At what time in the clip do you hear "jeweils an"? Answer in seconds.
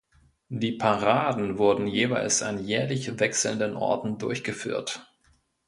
1.85-2.65